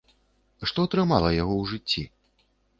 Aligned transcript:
Што 0.71 0.85
трымала 0.95 1.29
яго 1.43 1.55
ў 1.61 1.73
жыцці? 1.75 2.03